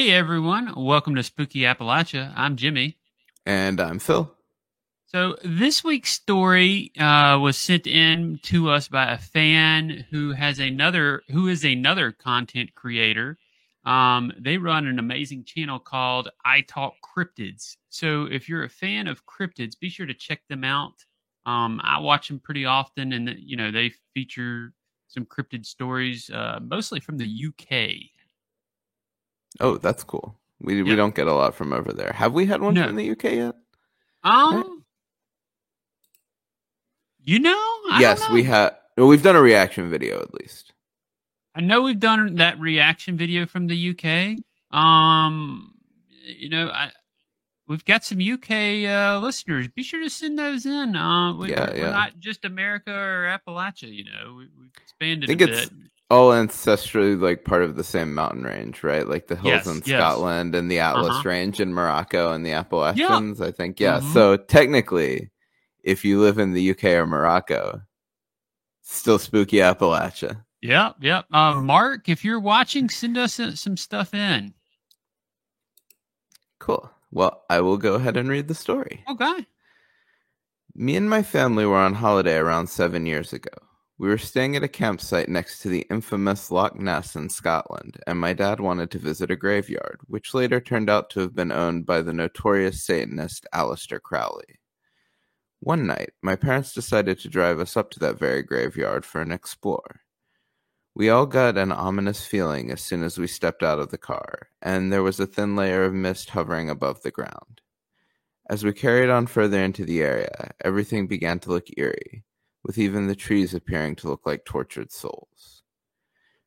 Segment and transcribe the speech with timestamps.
[0.00, 2.32] Hey everyone, welcome to Spooky Appalachia.
[2.34, 2.96] I'm Jimmy.
[3.44, 4.34] And I'm Phil.
[5.04, 10.58] So this week's story uh, was sent in to us by a fan who has
[10.58, 13.36] another who is another content creator.
[13.84, 17.76] Um, they run an amazing channel called I Talk Cryptids.
[17.90, 20.94] So if you're a fan of cryptids, be sure to check them out.
[21.44, 24.72] Um, I watch them pretty often, and you know they feature
[25.08, 28.08] some cryptid stories, uh, mostly from the UK.
[29.58, 30.36] Oh, that's cool.
[30.60, 32.12] We we don't get a lot from over there.
[32.14, 32.86] Have we had one No.
[32.86, 33.54] from the UK yet?
[34.22, 34.84] Um,
[37.22, 37.50] you know,
[37.90, 38.76] I yes, we have.
[38.96, 40.72] Well, we've done a reaction video at least.
[41.54, 44.38] I know we've done that reaction video from the UK.
[44.76, 45.74] Um,
[46.24, 46.92] you know, I
[47.66, 49.68] we've got some UK uh, listeners.
[49.68, 50.94] Be sure to send those in.
[50.96, 51.90] Uh, we, Yeah, we're yeah.
[51.90, 53.92] not just America or Appalachia.
[53.92, 55.89] You know, we, we've expanded think a it's- bit.
[56.10, 59.06] All ancestrally like part of the same mountain range, right?
[59.06, 60.00] Like the hills Yes, in yes.
[60.00, 61.28] Scotland and the Atlas Uh-huh.
[61.28, 63.40] Range in Morocco and the Appalachians.
[63.40, 64.00] I think, yeah.
[64.00, 64.12] Mhm.
[64.12, 65.30] So technically,
[65.84, 67.80] if you live in the UK or Morocco,
[68.82, 70.44] still spooky Appalachia.
[70.62, 71.26] Yep, yep.
[71.32, 74.52] Uh, Mark, if you're watching, send us uh, some stuff in.
[76.58, 76.90] Cool.
[77.12, 79.04] Well, I will go ahead and read the story.
[79.08, 79.46] Okay.
[80.74, 83.50] Me and my family were on holiday around seven years ago.
[84.00, 88.18] We were staying at a campsite next to the infamous Loch Ness in Scotland, and
[88.18, 91.84] my dad wanted to visit a graveyard, which later turned out to have been owned
[91.84, 94.58] by the notorious Satanist Aleister Crowley.
[95.58, 99.32] One night, my parents decided to drive us up to that very graveyard for an
[99.32, 100.00] explore.
[100.94, 104.48] We all got an ominous feeling as soon as we stepped out of the car,
[104.62, 107.60] and there was a thin layer of mist hovering above the ground.
[108.48, 112.24] As we carried on further into the area, everything began to look eerie,
[112.70, 115.64] with even the trees appearing to look like tortured souls.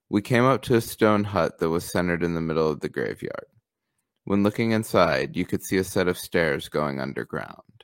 [0.07, 2.87] We came up to a stone hut that was centered in the middle of the
[2.87, 3.47] graveyard.
[4.23, 7.83] When looking inside, you could see a set of stairs going underground.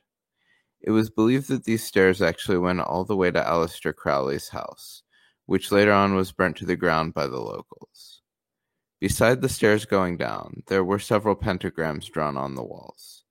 [0.80, 5.02] It was believed that these stairs actually went all the way to Aleister Crowley's house,
[5.44, 8.22] which later on was burnt to the ground by the locals.
[9.00, 13.22] Beside the stairs going down, there were several pentagrams drawn on the walls.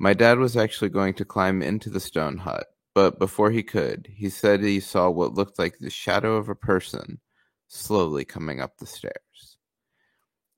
[0.00, 4.08] My dad was actually going to climb into the stone hut, but before he could,
[4.10, 7.20] he said he saw what looked like the shadow of a person
[7.68, 9.56] slowly coming up the stairs.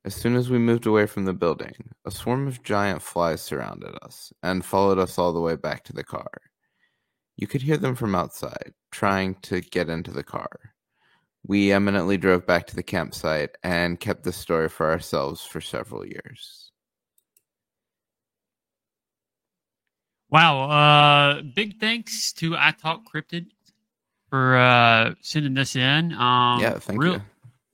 [0.05, 3.97] As soon as we moved away from the building, a swarm of giant flies surrounded
[4.03, 6.31] us and followed us all the way back to the car.
[7.37, 10.75] You could hear them from outside, trying to get into the car.
[11.47, 16.07] We eminently drove back to the campsite and kept this story for ourselves for several
[16.07, 16.71] years.
[20.35, 20.69] Wow.
[20.69, 23.47] Uh, big thanks to I Talk Cryptid
[24.31, 26.13] for uh, sending this in.
[26.13, 27.23] Um, yeah, thank real- you.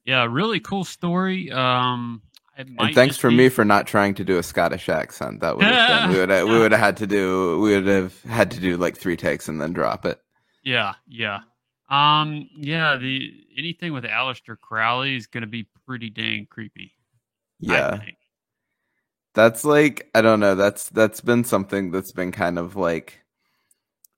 [0.04, 1.50] Yeah, really cool story.
[1.50, 2.21] Um,
[2.59, 5.41] And thanks for be- me for not trying to do a Scottish accent.
[5.41, 7.87] That would have been, we would have, we would have had to do we would
[7.87, 10.21] have had to do like three takes and then drop it.
[10.62, 11.41] Yeah, yeah.
[11.88, 12.97] Um, yeah.
[12.97, 16.92] The anything with Aleister Crowley is going to be pretty dang creepy.
[17.66, 17.97] I Yeah.
[17.97, 18.16] think.
[19.40, 23.20] That's like I don't know, that's that's been something that's been kind of like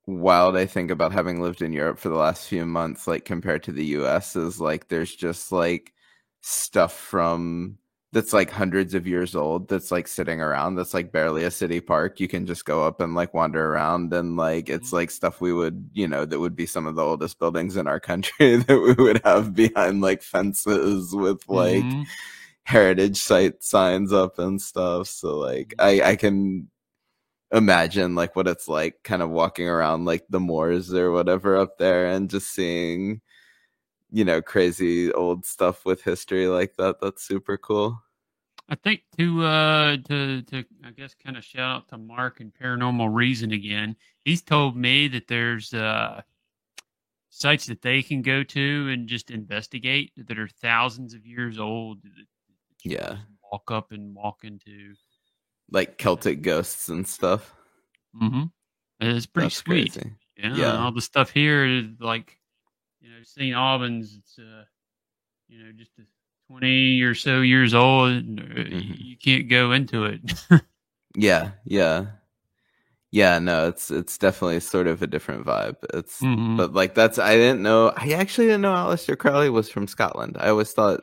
[0.07, 3.63] wild I think about having lived in Europe for the last few months like compared
[3.65, 5.93] to the US is like there's just like
[6.41, 7.79] stuff from
[8.13, 11.81] that's like hundreds of years old that's like sitting around that's like barely a city
[11.81, 14.93] park you can just go up and like wander around and like it's Mhm.
[14.93, 17.87] like stuff we would you know that would be some of the oldest buildings in
[17.87, 22.07] our country that we would have behind like fences with like Mhm.
[22.65, 26.69] Heritage site signs up and stuff so like i i can
[27.51, 31.77] imagine like what it's like kind of walking around like the moors or whatever up
[31.77, 33.21] there and just seeing
[34.11, 38.01] you know crazy old stuff with history like that that's super cool
[38.69, 42.53] I think to uh to to I guess kind of shout out to Mark and
[42.55, 43.97] Paranormal Reason again.
[44.25, 46.23] He's told me that there's uh
[47.29, 51.99] sites that they can go to and just investigate that are thousands of years old.
[52.85, 53.19] Yeah.
[53.53, 54.95] walk up and walk into.
[55.71, 57.55] like celtic ghosts and stuff
[58.21, 58.45] Mm-hmm.
[59.01, 59.93] It's pretty that's sweet.
[59.95, 60.77] crazy Yeah, Yeah.
[60.85, 62.39] all the stuff here is like,
[63.01, 63.55] you know, St.
[63.55, 64.17] Albans.
[64.19, 64.65] It's uh,
[65.49, 66.03] you know, just a
[66.47, 68.11] twenty or so years old.
[68.13, 68.97] And, uh, Mhm.
[68.99, 70.21] You can't go into it.
[71.17, 72.07] yeah yeah
[73.11, 76.57] yeah no it's it's definitely sort of a different vibe it's Mhm.
[76.57, 80.39] but like that's i didn't know i actually didn't know Aleister crowley was from scotland
[80.41, 81.03] i always thought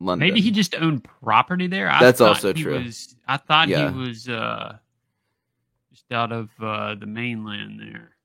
[0.00, 1.88] london Maybe he just owned property there.
[1.90, 2.82] I That's thought also he true.
[2.84, 3.90] Was, I thought Yeah.
[3.90, 4.78] he was uh,
[5.92, 8.16] just out of uh, the mainland there.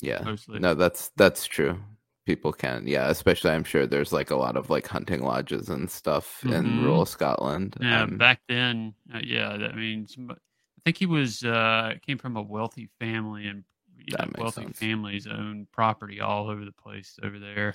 [0.00, 0.58] yeah Mostly.
[0.60, 1.78] no that's that's true
[2.26, 2.86] people can.
[2.86, 6.64] Yeah, especially I'm sure there's like a lot of like hunting lodges and stuff in
[6.64, 6.82] Mhm.
[6.82, 7.76] rural Scotland.
[7.80, 10.34] Yeah, Um, back then, uh, yeah, that means I
[10.86, 13.62] think he was uh came from a wealthy family and
[13.98, 14.78] you know, wealthy sense.
[14.78, 17.74] families own property all over the place over there.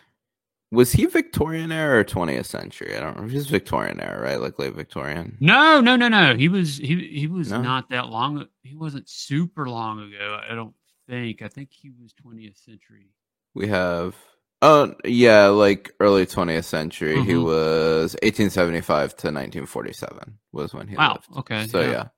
[0.72, 2.96] Was he Victorian era or 20th century?
[2.96, 3.32] I don't remember.
[3.34, 4.40] He's Victorian era, right?
[4.40, 5.36] Like late Victorian.
[5.40, 6.36] No, no, no, no.
[6.36, 7.62] He was he he was No?
[7.62, 8.46] not that long.
[8.62, 10.40] He wasn't super long ago.
[10.48, 10.76] I don't
[11.08, 11.42] think.
[11.42, 13.08] I think he was 20th century.
[13.56, 14.16] We have
[14.62, 17.16] oh yeah, like early 20th century.
[17.24, 17.44] He Mhm.
[17.46, 21.14] was 1875 to 1947 was when he Wow.
[21.14, 21.28] lived.
[21.40, 21.66] Okay.
[21.68, 22.10] So yeah.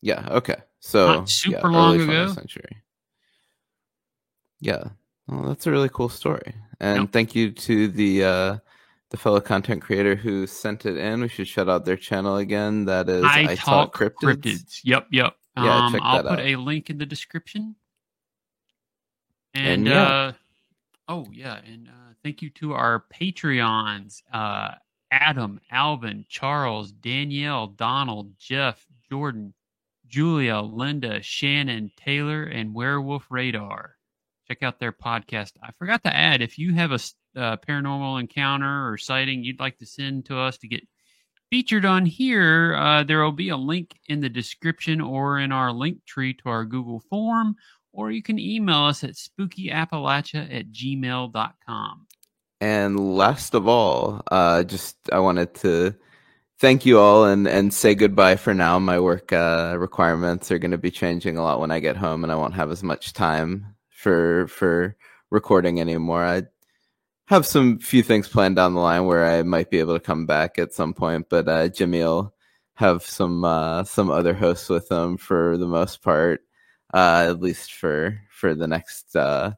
[0.00, 0.28] yeah.
[0.30, 0.56] okay.
[0.78, 2.06] So Not super yeah, long ago.
[2.06, 2.82] 20th century.
[4.60, 4.84] Yeah.
[5.28, 6.54] Well, that's a really cool story.
[6.80, 7.12] And Yep.
[7.12, 8.58] thank you to the uh
[9.10, 11.20] the fellow content creator who sent it in.
[11.20, 12.84] We should shout out their channel again.
[12.86, 14.80] That is I, talk cryptids.
[14.84, 15.34] Yep, yep.
[15.56, 16.46] Yeah, um, check I'll that put out.
[16.46, 17.76] a link in the description.
[19.54, 20.02] And And, yeah.
[20.02, 20.32] uh
[21.08, 24.72] oh yeah, and uh thank you to our Patreons, uh
[25.10, 29.54] Adam, Alvin, Charles, Danielle, Donald, Jeff, Jordan,
[30.08, 33.95] Julia, Linda, Shannon, Taylor, and Werewolf Radar.
[34.48, 35.52] Check out their podcast.
[35.62, 37.00] I forgot to add if you have a
[37.36, 40.86] uh, paranormal encounter or sighting you'd like to send to us to get
[41.50, 45.72] featured on here, uh, there will be a link in the description or in our
[45.72, 47.56] link tree to our Google form,
[47.92, 52.06] or you can email us at spookyappalachia at gmail.com.
[52.60, 55.94] And last of all, uh, just I wanted to
[56.58, 58.78] thank you all and, and say goodbye for now.
[58.78, 62.24] My work uh, requirements are going to be changing a lot when I get home,
[62.24, 63.75] and I won't have as much time
[64.06, 64.96] for for
[65.30, 66.24] recording anymore.
[66.24, 66.42] I
[67.28, 70.26] have some few things planned down the line where I might be able to come
[70.26, 72.34] back at some point, but uh, Jimmy will
[72.74, 76.42] have some uh, some other hosts with him for the most part,
[76.94, 79.16] uh, at least for for the next.
[79.16, 79.52] Uh,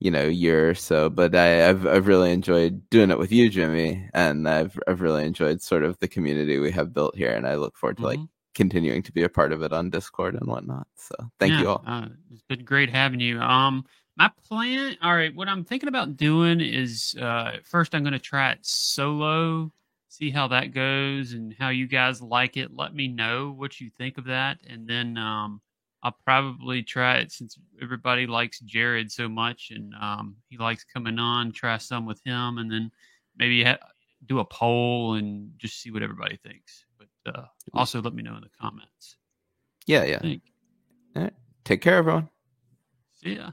[0.00, 3.48] you know year or so but I, I've I've really enjoyed doing it with you
[3.50, 7.46] Jimmy and I've I've really enjoyed sort of the community we have built here and
[7.46, 8.28] I look forward to like Mhm.
[8.58, 11.68] Continuing to be a part of it on Discord and whatnot so thank Yeah, you
[11.68, 13.40] all Uh, it's been great having you.
[13.40, 13.84] Um,
[14.16, 14.96] my plan.
[15.00, 18.58] All right, what I'm thinking about doing is uh, first I'm going to try it
[18.62, 19.72] solo,
[20.08, 22.74] see how that goes, and how you guys like it.
[22.74, 25.60] Let me know what you think of that, and then um,
[26.02, 31.20] I'll probably try it since everybody likes Jared so much, and um, he likes coming
[31.20, 31.52] on.
[31.52, 32.90] Try some with him, and then
[33.36, 33.78] maybe ha-
[34.26, 36.84] do a poll and just see what everybody thinks.
[37.28, 37.44] Uh,
[37.74, 39.16] also let me know in the comments.
[39.86, 40.42] yeah yeah Think.
[41.64, 42.28] take care everyone
[43.22, 43.50] See ya.